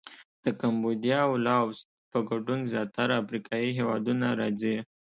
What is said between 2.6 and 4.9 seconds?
زیاتره افریقایي هېوادونه راځي.